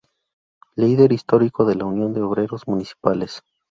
Líder 0.77 1.11
histórico 1.13 1.63
de 1.63 1.75
la 1.75 1.85
Unión 1.85 2.11
de 2.11 2.23
Obreros 2.23 2.67
Municipales. 2.67 3.43